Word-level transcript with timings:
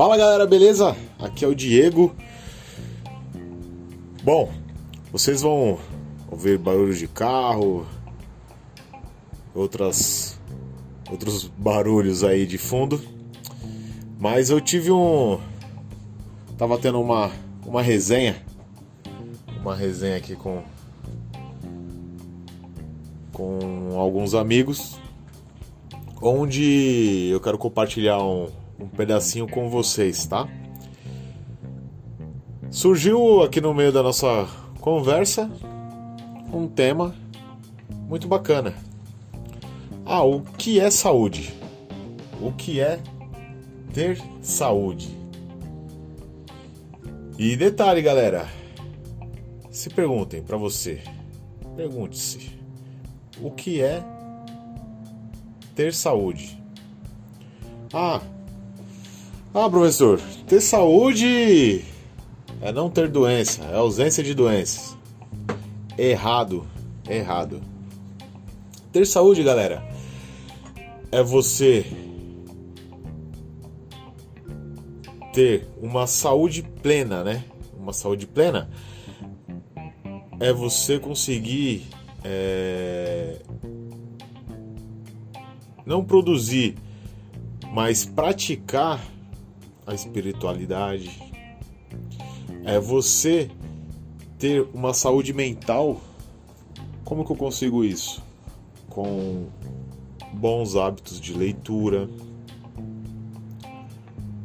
Fala 0.00 0.16
galera, 0.16 0.46
beleza? 0.46 0.96
Aqui 1.18 1.44
é 1.44 1.48
o 1.48 1.54
Diego. 1.54 2.16
Bom, 4.24 4.50
vocês 5.12 5.42
vão 5.42 5.78
ouvir 6.30 6.56
barulhos 6.56 6.98
de 6.98 7.06
carro, 7.06 7.86
outras 9.54 10.40
outros 11.10 11.44
barulhos 11.48 12.24
aí 12.24 12.46
de 12.46 12.56
fundo. 12.56 12.98
Mas 14.18 14.48
eu 14.48 14.58
tive 14.58 14.90
um 14.90 15.38
tava 16.56 16.78
tendo 16.78 16.98
uma 16.98 17.30
uma 17.66 17.82
resenha, 17.82 18.42
uma 19.60 19.76
resenha 19.76 20.16
aqui 20.16 20.34
com 20.34 20.62
com 23.34 23.98
alguns 23.98 24.32
amigos, 24.32 24.98
onde 26.22 27.28
eu 27.30 27.38
quero 27.38 27.58
compartilhar 27.58 28.18
um, 28.22 28.48
um 28.80 28.88
pedacinho 28.88 29.46
com 29.46 29.68
vocês, 29.68 30.26
tá? 30.26 30.48
Surgiu 32.70 33.42
aqui 33.42 33.60
no 33.60 33.74
meio 33.74 33.92
da 33.92 34.02
nossa 34.02 34.48
conversa 34.80 35.50
um 36.52 36.66
tema 36.66 37.14
muito 38.08 38.26
bacana. 38.26 38.74
Ah, 40.04 40.22
o 40.22 40.40
que 40.40 40.80
é 40.80 40.90
saúde? 40.90 41.54
O 42.40 42.52
que 42.52 42.80
é 42.80 42.98
ter 43.92 44.20
saúde? 44.40 45.16
E 47.38 47.56
detalhe, 47.56 48.02
galera, 48.02 48.48
se 49.70 49.88
perguntem 49.88 50.42
para 50.42 50.56
você, 50.56 51.02
pergunte-se, 51.76 52.58
o 53.40 53.50
que 53.50 53.80
é 53.80 54.02
ter 55.74 55.94
saúde? 55.94 56.62
Ah, 57.92 58.20
ah, 59.52 59.68
professor, 59.68 60.20
ter 60.46 60.60
saúde 60.60 61.84
é 62.60 62.70
não 62.72 62.88
ter 62.88 63.08
doença, 63.08 63.64
é 63.64 63.76
ausência 63.76 64.22
de 64.22 64.34
doenças. 64.34 64.96
Errado, 65.98 66.66
errado. 67.08 67.60
Ter 68.92 69.04
saúde, 69.06 69.42
galera, 69.42 69.82
é 71.10 71.22
você 71.22 71.84
ter 75.32 75.66
uma 75.80 76.06
saúde 76.06 76.62
plena, 76.62 77.24
né? 77.24 77.44
Uma 77.78 77.92
saúde 77.92 78.26
plena 78.26 78.70
é 80.38 80.52
você 80.52 80.98
conseguir 80.98 81.86
é, 82.24 83.40
não 85.84 86.04
produzir, 86.04 86.76
mas 87.72 88.04
praticar 88.04 89.00
a 89.90 89.94
espiritualidade. 89.94 91.20
É 92.64 92.78
você 92.78 93.50
ter 94.38 94.66
uma 94.72 94.94
saúde 94.94 95.32
mental. 95.32 96.00
Como 97.04 97.24
que 97.24 97.32
eu 97.32 97.36
consigo 97.36 97.84
isso? 97.84 98.22
Com 98.88 99.48
bons 100.32 100.76
hábitos 100.76 101.20
de 101.20 101.32
leitura, 101.32 102.08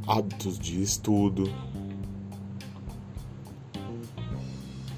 hábitos 0.07 0.57
de 0.57 0.81
estudo, 0.81 1.43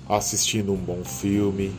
assistindo 0.08 0.72
um 0.72 0.78
bom 0.78 1.04
filme, 1.04 1.76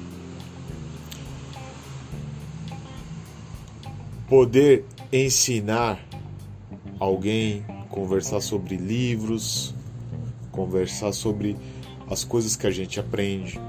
poder 4.29 4.85
ensinar 5.11 5.99
alguém, 7.01 7.65
conversar 7.89 8.41
sobre 8.41 8.77
livros, 8.77 9.75
conversar 10.53 11.13
sobre 11.13 11.57
as 12.11 12.25
coisas 12.25 12.57
que 12.57 12.67
a 12.67 12.71
gente 12.71 12.99
aprende, 12.99 13.61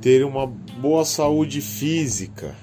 ter 0.00 0.24
uma 0.24 0.46
boa 0.46 1.04
saúde 1.04 1.60
física, 1.60 2.54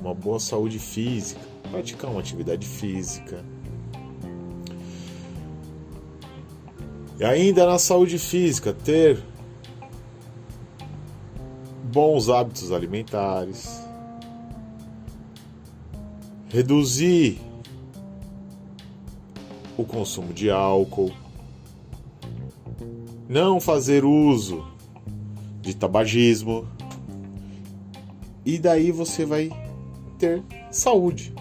uma 0.00 0.14
boa 0.14 0.40
saúde 0.40 0.78
física, 0.78 1.40
praticar 1.70 2.10
uma 2.10 2.20
atividade 2.20 2.66
física. 2.66 3.44
E 7.18 7.24
ainda 7.24 7.66
na 7.66 7.78
saúde 7.78 8.18
física, 8.18 8.72
ter 8.72 9.22
bons 11.92 12.28
hábitos 12.28 12.72
alimentares, 12.72 13.80
reduzir 16.48 17.38
o 19.80 19.84
consumo 19.84 20.32
de 20.32 20.50
álcool, 20.50 21.10
não 23.28 23.60
fazer 23.60 24.04
uso 24.04 24.66
de 25.62 25.74
tabagismo, 25.74 26.66
e 28.44 28.58
daí 28.58 28.90
você 28.90 29.24
vai 29.24 29.50
ter 30.18 30.42
saúde. 30.70 31.32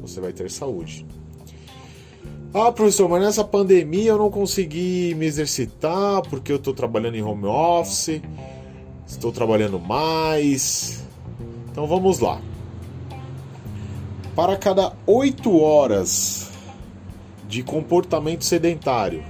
Você 0.00 0.20
vai 0.20 0.32
ter 0.32 0.50
saúde. 0.50 1.06
Ah, 2.54 2.70
professor, 2.70 3.08
mas 3.08 3.22
nessa 3.22 3.42
pandemia 3.42 4.10
eu 4.10 4.18
não 4.18 4.30
consegui 4.30 5.14
me 5.14 5.26
exercitar 5.26 6.22
porque 6.28 6.52
eu 6.52 6.56
estou 6.56 6.74
trabalhando 6.74 7.16
em 7.16 7.22
home 7.22 7.46
office, 7.46 8.20
estou 9.06 9.32
trabalhando 9.32 9.80
mais. 9.80 11.02
Então 11.70 11.86
vamos 11.86 12.18
lá. 12.18 12.40
Para 14.36 14.56
cada 14.56 14.92
8 15.06 15.58
horas 15.58 16.51
de 17.52 17.62
comportamento 17.62 18.46
sedentário, 18.46 19.22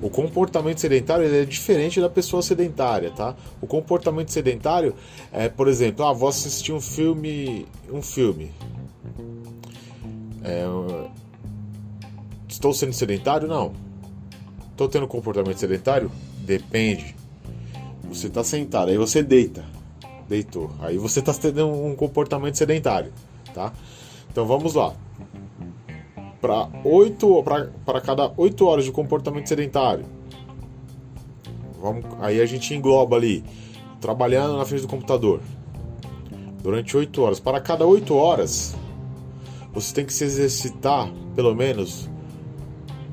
o 0.00 0.08
comportamento 0.08 0.78
sedentário 0.78 1.26
é 1.34 1.44
diferente 1.44 2.00
da 2.00 2.08
pessoa 2.08 2.42
sedentária, 2.42 3.10
tá? 3.10 3.34
O 3.60 3.66
comportamento 3.66 4.28
sedentário 4.28 4.94
é, 5.32 5.48
por 5.48 5.66
exemplo, 5.66 6.04
ah, 6.04 6.12
vou 6.12 6.28
assistir 6.28 6.72
um 6.72 6.80
filme, 6.80 7.66
um 7.90 8.00
filme. 8.00 8.52
É, 10.44 10.64
estou 12.48 12.72
sendo 12.72 12.92
sedentário? 12.92 13.48
Não. 13.48 13.72
Estou 14.70 14.88
tendo 14.88 15.08
comportamento 15.08 15.58
sedentário? 15.58 16.08
Depende. 16.38 17.16
Você 18.04 18.28
está 18.28 18.44
sentado, 18.44 18.90
aí 18.90 18.96
você 18.96 19.24
deita, 19.24 19.64
deitou, 20.28 20.70
aí 20.78 20.98
você 20.98 21.18
está 21.18 21.34
tendo 21.34 21.66
um 21.66 21.96
comportamento 21.96 22.54
sedentário 22.54 23.12
tá? 23.52 23.72
Então 24.30 24.46
vamos 24.46 24.74
lá. 24.74 24.94
Para 26.42 26.68
oito 26.84 27.42
para 27.86 28.00
cada 28.00 28.32
8 28.36 28.66
horas 28.66 28.84
de 28.84 28.92
comportamento 28.92 29.46
sedentário. 29.48 30.04
Vamos, 31.80 32.04
aí 32.20 32.40
a 32.40 32.46
gente 32.46 32.74
engloba 32.74 33.16
ali 33.16 33.44
trabalhando 34.00 34.56
na 34.56 34.64
frente 34.64 34.82
do 34.82 34.88
computador. 34.88 35.40
Durante 36.60 36.96
8 36.96 37.22
horas, 37.22 37.40
para 37.40 37.60
cada 37.60 37.86
8 37.86 38.14
horas, 38.14 38.76
você 39.72 39.94
tem 39.94 40.04
que 40.04 40.12
se 40.12 40.24
exercitar 40.24 41.10
pelo 41.34 41.54
menos 41.54 42.10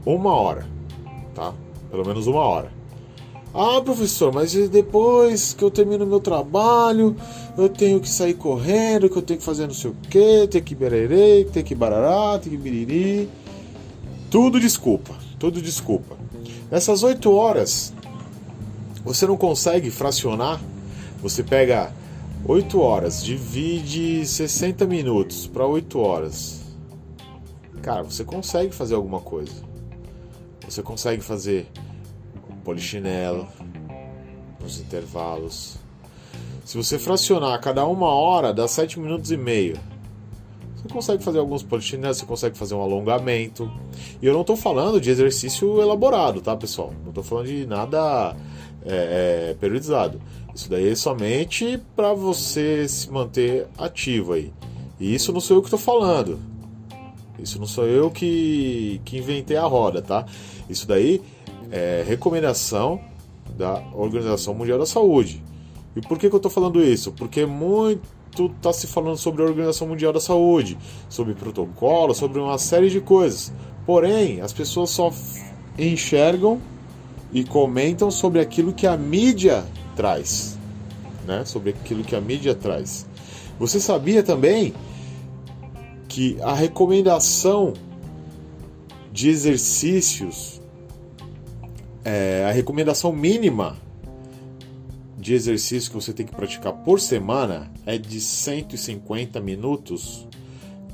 uma 0.05 0.33
hora, 0.33 0.67
tá? 1.33 1.53
Pelo 1.91 2.05
menos 2.05 2.25
uma 2.25 2.41
hora. 2.41 2.78
Ah, 3.53 3.81
professor, 3.81 4.31
mas 4.31 4.53
depois 4.69 5.53
que 5.53 5.63
eu 5.63 5.71
termino 5.71 6.05
meu 6.05 6.19
trabalho, 6.19 7.15
eu 7.57 7.67
tenho 7.67 7.99
que 7.99 8.07
sair 8.07 8.35
correndo, 8.35 9.09
que 9.09 9.17
eu 9.17 9.21
tenho 9.23 9.39
que 9.39 9.45
fazer 9.45 9.65
não 9.65 9.73
sei 9.73 9.89
o 9.89 9.95
que, 10.07 10.47
tem 10.47 10.61
que 10.61 10.75
bererê, 10.75 11.45
tem 11.45 11.63
que 11.63 11.73
barará, 11.73 12.37
tem 12.37 12.51
que 12.51 12.57
biriri. 12.57 13.27
Tudo 14.29 14.59
desculpa, 14.59 15.15
tudo 15.39 15.59
desculpa. 15.61 16.15
Nessas 16.69 17.01
8 17.01 17.31
horas, 17.31 17.91
você 19.03 19.25
não 19.25 19.35
consegue 19.35 19.89
fracionar, 19.89 20.61
você 21.19 21.41
pega 21.41 21.91
8 22.45 22.79
horas, 22.79 23.23
divide 23.23 24.27
60 24.27 24.85
minutos 24.85 25.47
para 25.47 25.65
8 25.65 25.99
horas. 25.99 26.61
Cara, 27.81 28.03
você 28.03 28.23
consegue 28.23 28.75
fazer 28.75 28.93
alguma 28.93 29.19
coisa. 29.19 29.53
Você 30.67 30.83
consegue 30.83 31.23
fazer 31.23 31.67
polichinelo, 32.59 33.47
nos 34.59 34.79
intervalos. 34.79 35.77
Se 36.65 36.77
você 36.77 36.99
fracionar 36.99 37.59
cada 37.59 37.85
uma 37.85 38.07
hora, 38.07 38.53
dá 38.53 38.67
7 38.67 38.99
minutos 38.99 39.31
e 39.31 39.37
meio. 39.37 39.79
Você 40.75 40.87
consegue 40.87 41.23
fazer 41.23 41.39
alguns 41.39 41.63
polichinelos, 41.63 42.17
você 42.17 42.25
consegue 42.25 42.57
fazer 42.57 42.75
um 42.75 42.81
alongamento. 42.81 43.71
E 44.21 44.25
eu 44.25 44.33
não 44.33 44.41
estou 44.41 44.55
falando 44.55 45.01
de 45.01 45.09
exercício 45.09 45.81
elaborado, 45.81 46.41
tá, 46.41 46.55
pessoal? 46.55 46.93
Não 47.01 47.09
estou 47.09 47.23
falando 47.23 47.47
de 47.47 47.65
nada 47.65 48.35
é, 48.85 49.49
é, 49.51 49.53
periodizado. 49.59 50.21
Isso 50.53 50.69
daí 50.69 50.89
é 50.89 50.95
somente 50.95 51.81
para 51.95 52.13
você 52.13 52.87
se 52.87 53.11
manter 53.11 53.67
ativo 53.77 54.33
aí. 54.33 54.53
E 54.99 55.13
isso 55.13 55.33
não 55.33 55.39
sou 55.39 55.57
eu 55.57 55.61
que 55.61 55.67
estou 55.67 55.79
falando. 55.79 56.39
Isso 57.37 57.59
não 57.59 57.67
sou 57.67 57.85
eu 57.85 58.11
que, 58.11 59.01
que 59.05 59.17
inventei 59.17 59.57
a 59.57 59.65
roda, 59.65 60.01
tá? 60.01 60.25
Isso 60.69 60.87
daí 60.87 61.21
é, 61.71 62.03
recomendação 62.07 62.99
da 63.57 63.83
Organização 63.93 64.53
Mundial 64.53 64.79
da 64.79 64.85
Saúde. 64.85 65.43
E 65.95 66.01
por 66.01 66.17
que, 66.17 66.29
que 66.29 66.35
eu 66.35 66.37
estou 66.37 66.51
falando 66.51 66.83
isso? 66.83 67.11
Porque 67.11 67.45
muito 67.45 68.01
está 68.57 68.71
se 68.71 68.87
falando 68.87 69.17
sobre 69.17 69.41
a 69.41 69.45
Organização 69.45 69.87
Mundial 69.87 70.13
da 70.13 70.19
Saúde, 70.19 70.77
sobre 71.09 71.33
protocolo, 71.33 72.13
sobre 72.13 72.39
uma 72.39 72.57
série 72.57 72.89
de 72.89 73.01
coisas. 73.01 73.51
Porém, 73.85 74.39
as 74.41 74.53
pessoas 74.53 74.91
só 74.91 75.11
enxergam 75.77 76.61
e 77.31 77.43
comentam 77.43 78.09
sobre 78.09 78.39
aquilo 78.39 78.73
que 78.73 78.87
a 78.87 78.95
mídia 78.95 79.65
traz, 79.95 80.57
né? 81.25 81.43
Sobre 81.45 81.71
aquilo 81.71 82.03
que 82.03 82.15
a 82.15 82.21
mídia 82.21 82.55
traz. 82.55 83.07
Você 83.59 83.79
sabia 83.79 84.23
também 84.23 84.73
que 86.07 86.37
a 86.41 86.53
recomendação 86.53 87.73
de 89.11 89.29
exercícios, 89.29 90.58
é, 92.03 92.45
a 92.47 92.51
recomendação 92.51 93.11
mínima 93.11 93.77
de 95.17 95.33
exercício 95.33 95.91
que 95.91 95.95
você 95.95 96.13
tem 96.13 96.25
que 96.25 96.33
praticar 96.33 96.73
por 96.73 96.99
semana 96.99 97.71
é 97.85 97.97
de 97.97 98.21
150 98.21 99.39
minutos 99.41 100.27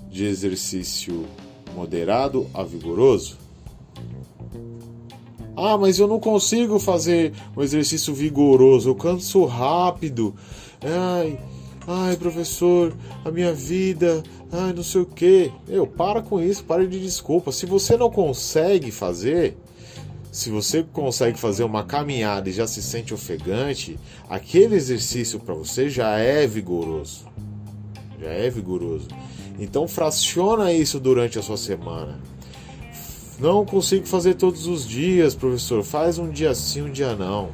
de 0.10 0.26
exercício 0.26 1.26
moderado 1.76 2.48
a 2.54 2.64
vigoroso. 2.64 3.38
Ah, 5.56 5.78
mas 5.78 6.00
eu 6.00 6.08
não 6.08 6.20
consigo 6.20 6.80
fazer 6.80 7.34
um 7.56 7.62
exercício 7.62 8.14
vigoroso, 8.14 8.90
eu 8.90 8.96
canso 8.96 9.46
rápido. 9.46 10.36
Ai, 10.82 11.40
ai, 11.88 12.18
professor, 12.18 12.94
a 13.24 13.32
minha 13.32 13.54
vida, 13.54 14.22
ai, 14.52 14.74
não 14.74 14.84
sei 14.84 15.02
o 15.02 15.06
que. 15.06 15.52
Eu 15.68 15.88
para 15.88 16.22
com 16.22 16.42
isso, 16.42 16.64
para 16.64 16.86
de 16.86 17.00
desculpa. 17.00 17.52
Se 17.52 17.66
você 17.66 17.96
não 17.96 18.10
consegue 18.10 18.92
fazer, 18.92 19.56
se 20.36 20.50
você 20.50 20.84
consegue 20.84 21.40
fazer 21.40 21.64
uma 21.64 21.86
caminhada 21.86 22.50
e 22.50 22.52
já 22.52 22.68
se 22.68 22.82
sente 22.82 23.14
ofegante, 23.14 23.98
aquele 24.30 24.76
exercício 24.76 25.40
para 25.40 25.54
você 25.54 25.90
já 25.90 26.20
é 26.20 26.46
vigoroso. 26.46 27.24
Já 28.20 28.28
é 28.28 28.50
vigoroso. 28.50 29.08
Então 29.58 29.88
fraciona 29.88 30.74
isso 30.74 31.00
durante 31.00 31.40
a 31.40 31.42
sua 31.42 31.56
semana. 31.56 32.20
Não 33.40 33.66
consigo 33.66 34.06
fazer 34.06 34.34
todos 34.34 34.68
os 34.68 34.86
dias, 34.86 35.34
professor. 35.34 35.82
Faz 35.86 36.20
um 36.20 36.30
dia 36.30 36.54
sim, 36.54 36.82
um 36.82 36.92
dia 36.92 37.16
não. 37.16 37.52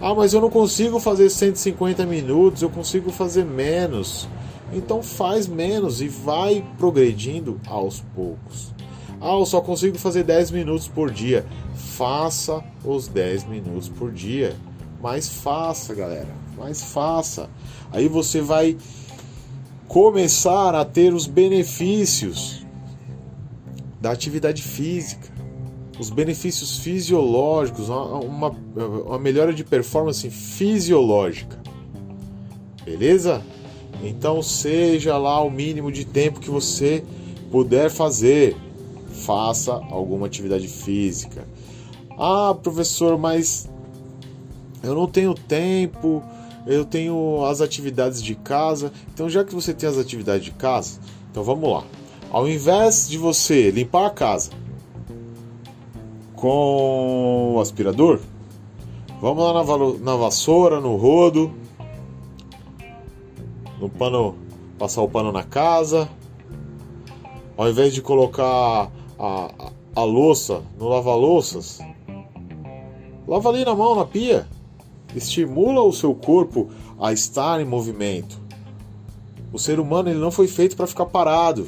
Ah, 0.00 0.14
mas 0.14 0.32
eu 0.32 0.40
não 0.40 0.48
consigo 0.48 0.98
fazer 0.98 1.28
150 1.28 2.06
minutos, 2.06 2.62
eu 2.62 2.70
consigo 2.70 3.12
fazer 3.12 3.44
menos. 3.44 4.26
Então 4.72 5.02
faz 5.02 5.46
menos 5.46 6.00
e 6.00 6.08
vai 6.08 6.64
progredindo 6.78 7.60
aos 7.66 8.00
poucos. 8.14 8.74
Ah, 9.20 9.32
eu 9.32 9.46
só 9.46 9.60
consigo 9.60 9.98
fazer 9.98 10.24
10 10.24 10.50
minutos 10.50 10.88
por 10.88 11.10
dia. 11.10 11.46
Faça 11.74 12.62
os 12.84 13.08
10 13.08 13.44
minutos 13.44 13.88
por 13.88 14.12
dia. 14.12 14.56
Mas 15.00 15.28
faça, 15.28 15.94
galera. 15.94 16.28
Mas 16.56 16.82
faça. 16.82 17.48
Aí 17.92 18.08
você 18.08 18.40
vai 18.40 18.76
começar 19.88 20.74
a 20.74 20.84
ter 20.84 21.14
os 21.14 21.26
benefícios 21.26 22.66
da 24.00 24.10
atividade 24.10 24.62
física, 24.62 25.28
os 25.98 26.10
benefícios 26.10 26.78
fisiológicos, 26.78 27.88
uma, 27.88 28.50
uma, 28.50 29.18
melhora 29.18 29.52
de 29.52 29.64
performance 29.64 30.28
fisiológica. 30.28 31.58
Beleza? 32.84 33.42
Então 34.02 34.42
seja 34.42 35.16
lá 35.16 35.42
o 35.42 35.50
mínimo 35.50 35.90
de 35.90 36.04
tempo 36.04 36.40
que 36.40 36.50
você 36.50 37.02
puder 37.50 37.90
fazer, 37.90 38.56
faça 39.26 39.72
alguma 39.90 40.26
atividade 40.26 40.68
física. 40.68 41.46
Ah, 42.16 42.54
professor, 42.62 43.18
mas 43.18 43.68
eu 44.82 44.94
não 44.94 45.08
tenho 45.08 45.34
tempo, 45.34 46.22
eu 46.64 46.84
tenho 46.84 47.44
as 47.44 47.60
atividades 47.60 48.22
de 48.22 48.36
casa. 48.36 48.92
Então, 49.12 49.28
já 49.28 49.44
que 49.44 49.52
você 49.52 49.74
tem 49.74 49.88
as 49.88 49.98
atividades 49.98 50.44
de 50.44 50.52
casa, 50.52 51.00
então 51.30 51.42
vamos 51.42 51.68
lá. 51.68 51.84
Ao 52.30 52.48
invés 52.48 53.08
de 53.08 53.18
você 53.18 53.70
limpar 53.70 54.06
a 54.06 54.10
casa 54.10 54.50
com 56.34 57.54
o 57.56 57.60
aspirador, 57.60 58.20
vamos 59.20 59.42
lá 59.42 59.52
na, 59.52 59.98
na 59.98 60.16
vassoura, 60.16 60.80
no 60.80 60.96
rodo, 60.96 61.52
no 63.80 63.88
pano, 63.88 64.36
passar 64.78 65.02
o 65.02 65.08
pano 65.08 65.32
na 65.32 65.42
casa. 65.42 66.08
Ao 67.56 67.68
invés 67.68 67.94
de 67.94 68.02
colocar 68.02 68.90
a, 69.18 69.72
a, 69.94 70.04
louça 70.04 70.62
no 70.78 70.88
lava-louças, 70.88 71.80
lava 73.26 73.48
ali 73.48 73.64
na 73.64 73.74
mão, 73.74 73.94
na 73.94 74.04
pia. 74.04 74.46
Estimula 75.14 75.80
o 75.82 75.92
seu 75.92 76.14
corpo 76.14 76.68
a 77.00 77.12
estar 77.12 77.60
em 77.60 77.64
movimento. 77.64 78.38
O 79.52 79.58
ser 79.58 79.80
humano 79.80 80.10
ele 80.10 80.18
não 80.18 80.30
foi 80.30 80.46
feito 80.46 80.76
para 80.76 80.86
ficar 80.86 81.06
parado 81.06 81.66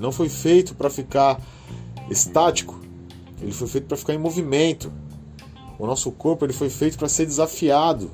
não 0.00 0.10
foi 0.10 0.30
feito 0.30 0.74
para 0.74 0.88
ficar 0.88 1.40
estático, 2.08 2.80
ele 3.40 3.52
foi 3.52 3.68
feito 3.68 3.86
para 3.86 3.96
ficar 3.96 4.14
em 4.14 4.18
movimento. 4.18 4.90
O 5.78 5.86
nosso 5.86 6.10
corpo 6.10 6.44
ele 6.44 6.52
foi 6.52 6.70
feito 6.70 6.98
para 6.98 7.08
ser 7.08 7.26
desafiado. 7.26 8.10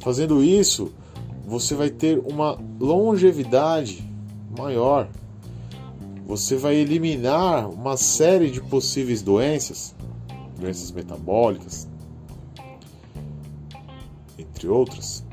Fazendo 0.00 0.42
isso, 0.42 0.92
você 1.46 1.74
vai 1.74 1.90
ter 1.90 2.18
uma 2.18 2.58
longevidade 2.78 4.08
maior. 4.56 5.08
Você 6.24 6.56
vai 6.56 6.74
eliminar 6.76 7.68
uma 7.68 7.96
série 7.96 8.50
de 8.50 8.60
possíveis 8.60 9.22
doenças, 9.22 9.94
doenças 10.58 10.90
metabólicas, 10.90 11.86
entre 14.38 14.68
outras 14.68 15.24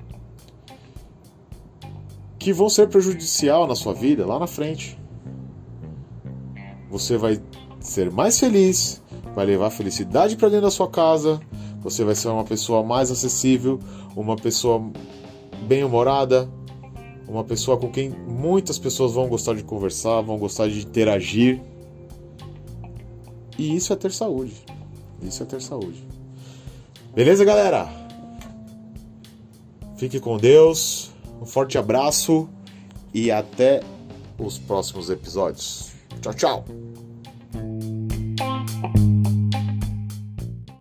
que 2.41 2.51
vão 2.51 2.67
ser 2.67 2.89
prejudicial 2.89 3.67
na 3.67 3.75
sua 3.75 3.93
vida 3.93 4.25
lá 4.25 4.39
na 4.39 4.47
frente. 4.47 4.97
Você 6.89 7.15
vai 7.15 7.39
ser 7.79 8.09
mais 8.09 8.39
feliz, 8.39 8.99
vai 9.35 9.45
levar 9.45 9.69
felicidade 9.69 10.35
para 10.35 10.49
dentro 10.49 10.63
da 10.63 10.71
sua 10.71 10.89
casa, 10.89 11.39
você 11.81 12.03
vai 12.03 12.15
ser 12.15 12.29
uma 12.29 12.43
pessoa 12.43 12.81
mais 12.81 13.11
acessível, 13.11 13.79
uma 14.15 14.35
pessoa 14.35 14.83
bem-humorada, 15.67 16.49
uma 17.31 17.45
pessoa 17.45 17.77
com 17.77 17.89
quem 17.89 18.09
muitas 18.09 18.77
pessoas 18.77 19.13
vão 19.13 19.29
gostar 19.29 19.53
de 19.55 19.63
conversar, 19.63 20.19
vão 20.21 20.37
gostar 20.37 20.67
de 20.67 20.81
interagir. 20.81 21.61
E 23.57 23.75
isso 23.75 23.93
é 23.93 23.95
ter 23.95 24.11
saúde. 24.11 24.53
Isso 25.21 25.41
é 25.41 25.45
ter 25.45 25.61
saúde. 25.61 26.03
Beleza, 27.15 27.45
galera? 27.45 27.89
Fique 29.95 30.19
com 30.19 30.37
Deus. 30.37 31.11
Um 31.41 31.45
forte 31.45 31.77
abraço 31.77 32.49
e 33.13 33.31
até 33.31 33.81
os 34.37 34.57
próximos 34.59 35.09
episódios. 35.09 35.91
Tchau, 36.21 36.33
tchau! 36.33 36.90